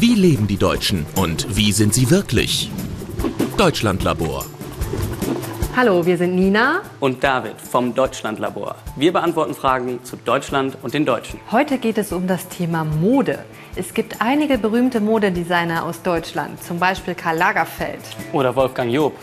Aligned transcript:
Wie 0.00 0.14
leben 0.14 0.46
die 0.46 0.56
Deutschen 0.56 1.06
und 1.16 1.56
wie 1.56 1.72
sind 1.72 1.92
sie 1.92 2.08
wirklich? 2.08 2.70
Deutschlandlabor. 3.56 4.44
Hallo, 5.74 6.06
wir 6.06 6.16
sind 6.16 6.36
Nina 6.36 6.82
und 7.00 7.24
David 7.24 7.60
vom 7.60 7.92
Deutschlandlabor. 7.96 8.76
Wir 8.94 9.12
beantworten 9.12 9.54
Fragen 9.54 9.98
zu 10.04 10.14
Deutschland 10.14 10.78
und 10.82 10.94
den 10.94 11.04
Deutschen. 11.04 11.40
Heute 11.50 11.78
geht 11.78 11.98
es 11.98 12.12
um 12.12 12.28
das 12.28 12.46
Thema 12.46 12.84
Mode. 12.84 13.40
Es 13.74 13.92
gibt 13.92 14.20
einige 14.20 14.56
berühmte 14.56 15.00
Modedesigner 15.00 15.84
aus 15.84 16.00
Deutschland, 16.00 16.62
zum 16.62 16.78
Beispiel 16.78 17.16
Karl 17.16 17.36
Lagerfeld. 17.36 18.02
Oder 18.32 18.54
Wolfgang 18.54 18.92
Job. 18.92 19.14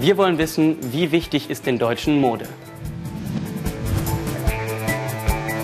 Wir 0.00 0.16
wollen 0.16 0.36
wissen, 0.36 0.78
wie 0.90 1.12
wichtig 1.12 1.48
ist 1.48 1.64
den 1.64 1.78
Deutschen 1.78 2.20
Mode? 2.20 2.48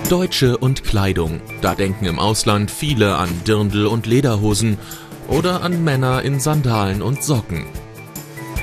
Deutsche 0.09 0.59
und 0.59 0.85
Kleidung. 0.85 1.41
Da 1.63 1.75
denken 1.75 2.05
im 2.05 2.19
Ausland 2.19 2.71
viele 2.71 3.17
an 3.17 3.31
Dirndl 3.47 3.87
und 3.87 4.05
Lederhosen 4.05 4.79
oder 5.29 5.63
an 5.63 5.83
Männer 5.83 6.21
in 6.21 6.41
Sandalen 6.41 7.01
und 7.01 7.23
Socken. 7.23 7.65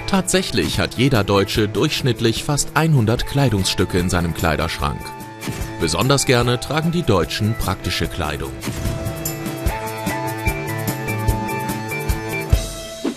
Tatsächlich 0.05 0.79
hat 0.79 0.95
jeder 0.95 1.23
Deutsche 1.23 1.67
durchschnittlich 1.67 2.43
fast 2.43 2.75
100 2.75 3.25
Kleidungsstücke 3.25 3.97
in 3.97 4.09
seinem 4.09 4.35
Kleiderschrank. 4.35 5.01
Besonders 5.79 6.27
gerne 6.27 6.59
tragen 6.59 6.91
die 6.91 7.01
Deutschen 7.01 7.55
praktische 7.55 8.07
Kleidung. 8.07 8.51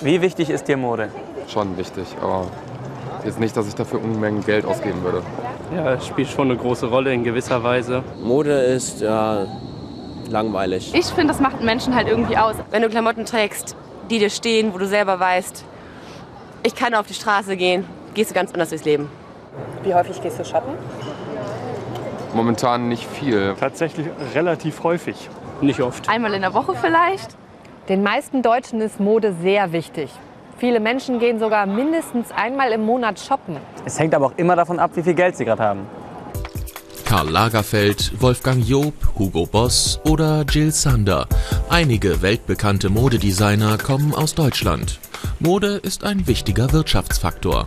Wie 0.00 0.22
wichtig 0.22 0.48
ist 0.48 0.66
dir 0.66 0.78
Mode? 0.78 1.10
Schon 1.52 1.76
wichtig, 1.76 2.06
aber 2.22 2.50
jetzt 3.24 3.40
nicht, 3.40 3.56
dass 3.56 3.66
ich 3.66 3.74
dafür 3.74 4.02
Unmengen 4.02 4.44
Geld 4.44 4.64
ausgeben 4.64 5.02
würde. 5.02 5.22
Ja, 5.74 5.94
es 5.94 6.06
spielt 6.06 6.28
schon 6.28 6.50
eine 6.50 6.58
große 6.58 6.86
Rolle 6.86 7.12
in 7.12 7.24
gewisser 7.24 7.62
Weise. 7.62 8.02
Mode 8.22 8.52
ist 8.52 9.00
ja 9.00 9.46
langweilig. 10.28 10.92
Ich 10.94 11.06
finde, 11.06 11.28
das 11.28 11.40
macht 11.40 11.56
einen 11.56 11.66
Menschen 11.66 11.94
halt 11.94 12.08
irgendwie 12.08 12.36
aus. 12.36 12.56
Wenn 12.70 12.82
du 12.82 12.88
Klamotten 12.88 13.24
trägst, 13.24 13.76
die 14.10 14.18
dir 14.18 14.30
stehen, 14.30 14.74
wo 14.74 14.78
du 14.78 14.86
selber 14.86 15.18
weißt, 15.18 15.64
ich 16.62 16.74
kann 16.74 16.94
auf 16.94 17.06
die 17.06 17.14
Straße 17.14 17.56
gehen, 17.56 17.84
gehst 18.14 18.30
du 18.30 18.34
ganz 18.34 18.52
anders 18.52 18.70
durchs 18.70 18.84
Leben. 18.84 19.10
Wie 19.82 19.94
häufig 19.94 20.20
gehst 20.22 20.38
du 20.38 20.44
shoppen? 20.44 20.74
Momentan 22.34 22.88
nicht 22.88 23.06
viel. 23.06 23.54
Tatsächlich 23.58 24.08
relativ 24.34 24.82
häufig. 24.82 25.28
Nicht 25.60 25.80
oft. 25.80 26.08
Einmal 26.08 26.34
in 26.34 26.42
der 26.42 26.52
Woche 26.52 26.74
vielleicht. 26.74 27.36
Den 27.88 28.02
meisten 28.02 28.42
Deutschen 28.42 28.80
ist 28.80 28.98
Mode 28.98 29.34
sehr 29.42 29.72
wichtig. 29.72 30.10
Viele 30.64 30.80
Menschen 30.80 31.18
gehen 31.18 31.38
sogar 31.38 31.66
mindestens 31.66 32.32
einmal 32.32 32.72
im 32.72 32.86
Monat 32.86 33.20
shoppen. 33.20 33.58
Es 33.84 33.98
hängt 33.98 34.14
aber 34.14 34.24
auch 34.24 34.38
immer 34.38 34.56
davon 34.56 34.78
ab, 34.78 34.92
wie 34.94 35.02
viel 35.02 35.12
Geld 35.12 35.36
sie 35.36 35.44
gerade 35.44 35.62
haben. 35.62 35.86
Karl 37.04 37.28
Lagerfeld, 37.28 38.18
Wolfgang 38.22 38.66
Job, 38.66 38.94
Hugo 39.18 39.44
Boss 39.44 40.00
oder 40.08 40.42
Jill 40.48 40.70
Sander. 40.70 41.26
Einige 41.68 42.22
weltbekannte 42.22 42.88
Modedesigner 42.88 43.76
kommen 43.76 44.14
aus 44.14 44.34
Deutschland. 44.34 45.00
Mode 45.38 45.76
ist 45.82 46.02
ein 46.02 46.26
wichtiger 46.26 46.72
Wirtschaftsfaktor. 46.72 47.66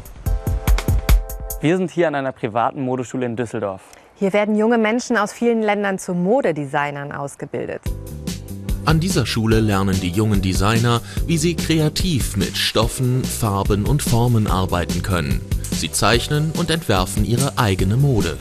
Wir 1.61 1.77
sind 1.77 1.91
hier 1.91 2.07
an 2.07 2.15
einer 2.15 2.31
privaten 2.31 2.81
Modeschule 2.81 3.27
in 3.27 3.35
Düsseldorf. 3.35 3.83
Hier 4.15 4.33
werden 4.33 4.55
junge 4.55 4.79
Menschen 4.79 5.17
aus 5.17 5.33
vielen 5.33 5.61
Ländern 5.61 5.99
zu 5.99 6.15
Modedesignern 6.15 7.11
ausgebildet. 7.11 7.83
An 8.88 9.02
dieser 9.02 9.25
Schule 9.25 9.59
lernen 9.59 9.99
die 9.99 10.11
jungen 10.11 10.41
Designer, 10.41 11.02
wie 11.25 11.38
sie 11.38 11.57
kreativ 11.57 12.38
mit 12.38 12.57
Stoffen, 12.57 13.21
Farben 13.21 13.85
und 13.85 14.02
Formen 14.02 14.47
arbeiten 14.47 15.03
können. 15.03 15.41
Sie 15.73 15.91
zeichnen 15.91 16.53
und 16.57 16.71
entwerfen 16.71 17.25
ihre 17.25 17.58
eigene 17.58 17.97
Mode. 17.97 18.38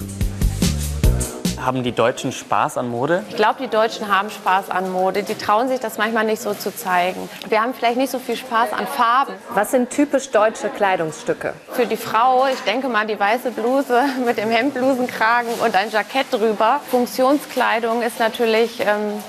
Haben 1.58 1.82
die 1.82 1.90
Deutschen 1.90 2.30
Spaß 2.30 2.78
an 2.78 2.88
Mode? 2.88 3.24
Ich 3.28 3.34
glaube, 3.34 3.56
die 3.60 3.66
Deutschen 3.66 4.06
haben 4.06 4.30
Spaß 4.30 4.70
an 4.70 4.92
Mode. 4.92 5.24
Die 5.24 5.34
trauen 5.34 5.66
sich 5.66 5.80
das 5.80 5.98
manchmal 5.98 6.24
nicht 6.24 6.40
so 6.40 6.54
zu 6.54 6.72
zeigen. 6.72 7.28
Wir 7.48 7.60
haben 7.60 7.74
vielleicht 7.74 7.96
nicht 7.96 8.12
so 8.12 8.20
viel 8.20 8.36
Spaß 8.36 8.72
an 8.72 8.86
Farben. 8.86 9.32
Was 9.52 9.72
sind 9.72 9.90
typisch 9.90 10.30
deutsche 10.30 10.68
Kleidungsstücke? 10.68 11.54
Für 11.72 11.86
die 11.86 11.96
Frau, 11.96 12.46
ich 12.46 12.60
denke 12.60 12.88
mal, 12.88 13.04
die 13.04 13.18
weiße 13.18 13.50
Bluse 13.50 14.00
mit 14.24 14.38
dem 14.38 14.50
Hemdblusenkragen 14.50 15.54
und 15.54 15.74
ein 15.74 15.90
Jackett 15.90 16.26
drüber. 16.30 16.80
Funktionskleidung 16.88 18.02
ist 18.02 18.20
natürlich 18.20 18.78
ähm, 18.78 19.20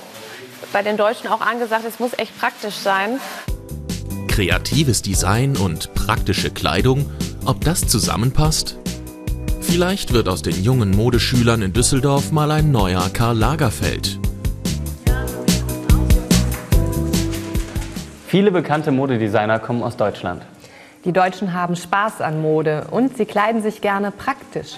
bei 0.74 0.82
den 0.82 0.98
Deutschen 0.98 1.28
auch 1.28 1.42
angesagt, 1.42 1.86
es 1.88 2.00
muss 2.00 2.14
echt 2.18 2.38
praktisch 2.40 2.76
sein. 2.76 3.20
Kreatives 4.28 5.02
Design 5.02 5.58
und 5.58 5.94
praktische 5.94 6.52
Kleidung, 6.52 7.10
ob 7.46 7.64
das 7.64 7.88
zusammenpasst? 7.88 8.78
Vielleicht 9.62 10.14
wird 10.14 10.30
aus 10.30 10.42
den 10.42 10.64
jungen 10.64 10.92
Modeschülern 10.92 11.62
in 11.62 11.74
Düsseldorf 11.74 12.32
mal 12.32 12.52
ein 12.52 12.72
neuer 12.72 13.10
Karl 13.12 13.38
Lagerfeld. 13.38 14.20
Viele 18.28 18.52
bekannte 18.52 18.92
Modedesigner 18.92 19.60
kommen 19.60 19.82
aus 19.84 19.98
Deutschland. 19.98 20.44
Die 21.06 21.14
Deutschen 21.14 21.54
haben 21.54 21.76
Spaß 21.76 22.22
an 22.22 22.42
Mode 22.42 22.88
und 22.92 23.16
sie 23.16 23.26
kleiden 23.26 23.62
sich 23.62 23.82
gerne 23.82 24.12
praktisch. 24.12 24.78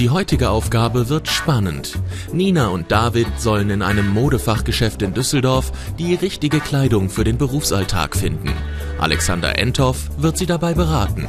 Die 0.00 0.08
heutige 0.08 0.48
Aufgabe 0.48 1.10
wird 1.10 1.28
spannend. 1.28 1.98
Nina 2.32 2.68
und 2.68 2.90
David 2.90 3.26
sollen 3.36 3.68
in 3.68 3.82
einem 3.82 4.08
Modefachgeschäft 4.08 5.02
in 5.02 5.12
Düsseldorf 5.12 5.72
die 5.98 6.14
richtige 6.14 6.60
Kleidung 6.60 7.10
für 7.10 7.22
den 7.22 7.36
Berufsalltag 7.36 8.16
finden. 8.16 8.50
Alexander 8.98 9.58
Enthoff 9.58 10.08
wird 10.16 10.38
sie 10.38 10.46
dabei 10.46 10.72
beraten. 10.72 11.28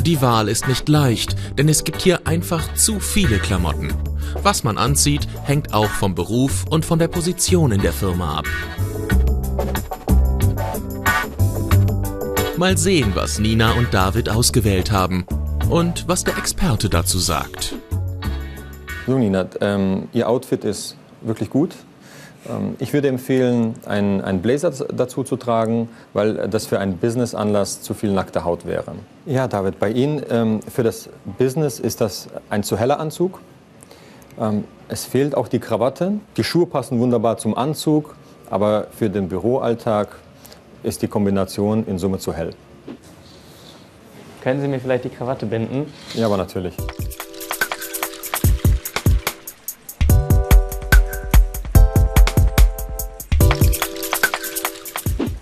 Die 0.00 0.22
Wahl 0.22 0.48
ist 0.48 0.66
nicht 0.66 0.88
leicht, 0.88 1.36
denn 1.58 1.68
es 1.68 1.84
gibt 1.84 2.00
hier 2.00 2.26
einfach 2.26 2.72
zu 2.72 3.00
viele 3.00 3.38
Klamotten. 3.38 3.92
Was 4.42 4.64
man 4.64 4.78
anzieht, 4.78 5.28
hängt 5.44 5.74
auch 5.74 5.90
vom 5.90 6.14
Beruf 6.14 6.64
und 6.70 6.86
von 6.86 6.98
der 6.98 7.08
Position 7.08 7.72
in 7.72 7.82
der 7.82 7.92
Firma 7.92 8.38
ab. 8.38 8.46
Mal 12.58 12.76
sehen, 12.76 13.12
was 13.14 13.38
Nina 13.38 13.70
und 13.74 13.94
David 13.94 14.28
ausgewählt 14.28 14.90
haben 14.90 15.24
und 15.70 16.08
was 16.08 16.24
der 16.24 16.36
Experte 16.38 16.88
dazu 16.88 17.20
sagt. 17.20 17.76
So 19.06 19.16
Nina, 19.16 19.46
ähm, 19.60 20.08
Ihr 20.12 20.28
Outfit 20.28 20.64
ist 20.64 20.96
wirklich 21.20 21.50
gut. 21.50 21.76
Ähm, 22.48 22.74
ich 22.80 22.92
würde 22.92 23.06
empfehlen, 23.06 23.76
einen, 23.86 24.20
einen 24.22 24.42
Blazer 24.42 24.72
dazu 24.92 25.22
zu 25.22 25.36
tragen, 25.36 25.88
weil 26.14 26.48
das 26.48 26.66
für 26.66 26.80
einen 26.80 26.98
Business-Anlass 26.98 27.80
zu 27.82 27.94
viel 27.94 28.10
nackte 28.10 28.44
Haut 28.44 28.66
wäre. 28.66 28.96
Ja, 29.24 29.46
David, 29.46 29.78
bei 29.78 29.92
Ihnen 29.92 30.20
ähm, 30.28 30.60
für 30.62 30.82
das 30.82 31.10
Business 31.38 31.78
ist 31.78 32.00
das 32.00 32.26
ein 32.50 32.64
zu 32.64 32.76
heller 32.76 32.98
Anzug. 32.98 33.38
Ähm, 34.40 34.64
es 34.88 35.04
fehlt 35.04 35.36
auch 35.36 35.46
die 35.46 35.60
Krawatte. 35.60 36.14
Die 36.36 36.42
Schuhe 36.42 36.66
passen 36.66 36.98
wunderbar 36.98 37.38
zum 37.38 37.56
Anzug, 37.56 38.16
aber 38.50 38.88
für 38.90 39.10
den 39.10 39.28
Büroalltag 39.28 40.16
ist 40.82 41.02
die 41.02 41.08
Kombination 41.08 41.86
in 41.86 41.98
Summe 41.98 42.18
zu 42.18 42.32
hell. 42.32 42.50
Können 44.42 44.60
Sie 44.60 44.68
mir 44.68 44.80
vielleicht 44.80 45.04
die 45.04 45.10
Krawatte 45.10 45.46
binden? 45.46 45.92
Ja, 46.14 46.26
aber 46.26 46.36
natürlich. 46.36 46.74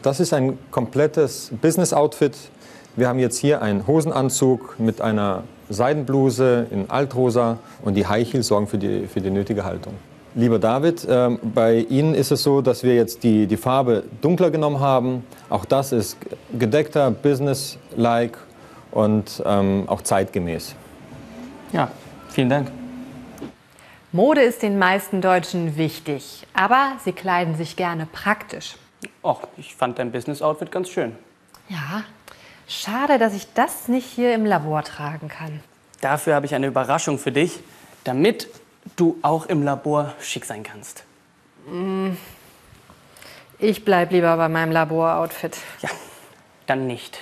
Das 0.03 0.21
ist 0.21 0.33
ein 0.33 0.57
komplettes 0.71 1.51
Business-Outfit. 1.61 2.37
Wir 2.95 3.09
haben 3.09 3.19
jetzt 3.19 3.39
hier 3.39 3.61
einen 3.61 3.87
Hosenanzug 3.87 4.79
mit 4.79 5.01
einer 5.01 5.43
Seidenbluse 5.69 6.69
in 6.71 6.89
Altrosa 6.89 7.59
und 7.83 7.95
die 7.95 8.07
High 8.07 8.33
Heels 8.33 8.47
sorgen 8.47 8.69
für 8.69 8.79
die, 8.79 9.09
für 9.09 9.21
die 9.21 9.31
nötige 9.31 9.65
Haltung. 9.65 9.95
Lieber 10.39 10.59
David, 10.59 11.03
äh, 11.07 11.31
bei 11.43 11.77
Ihnen 11.77 12.15
ist 12.15 12.31
es 12.31 12.43
so, 12.43 12.61
dass 12.61 12.83
wir 12.83 12.95
jetzt 12.95 13.23
die, 13.23 13.47
die 13.47 13.57
Farbe 13.57 14.05
dunkler 14.21 14.51
genommen 14.51 14.81
haben. 14.81 15.25
Auch 15.49 15.65
das 15.65 15.93
ist 15.93 16.19
gedeckter, 16.59 17.11
business-like 17.11 18.37
und 18.91 19.43
ähm, 19.47 19.85
auch 19.87 20.03
zeitgemäß. 20.03 20.75
Ja, 21.73 21.91
vielen 22.29 22.51
Dank. 22.51 22.71
Mode 24.13 24.43
ist 24.43 24.61
den 24.61 24.79
meisten 24.79 25.23
Deutschen 25.23 25.79
wichtig, 25.79 26.47
aber 26.53 26.93
sie 27.03 27.13
kleiden 27.13 27.55
sich 27.55 27.75
gerne 27.75 28.07
praktisch. 28.13 28.77
Och, 29.25 29.41
ich 29.57 29.75
fand 29.75 29.99
dein 29.99 30.13
Business-Outfit 30.13 30.71
ganz 30.71 30.91
schön. 30.91 31.13
Ja, 31.71 32.05
schade, 32.69 33.17
dass 33.19 33.35
ich 33.35 33.55
das 33.55 33.89
nicht 33.89 34.05
hier 34.05 34.35
im 34.35 34.45
Labor 34.45 34.83
tragen 34.83 35.29
kann. 35.29 35.61
Dafür 36.03 36.35
habe 36.35 36.45
ich 36.45 36.55
eine 36.55 36.67
Überraschung 36.67 37.19
für 37.19 37.33
dich, 37.33 37.61
damit 38.05 38.49
du 38.97 39.19
auch 39.23 39.47
im 39.47 39.63
Labor 39.63 40.15
schick 40.21 40.45
sein 40.45 40.63
kannst. 40.63 41.05
Mm. 41.69 42.11
Ich 43.59 43.85
bleib 43.85 44.13
lieber 44.13 44.37
bei 44.37 44.49
meinem 44.49 44.71
Labor-Outfit. 44.71 45.57
Ja, 45.81 45.89
dann 46.67 46.87
nicht. 46.87 47.19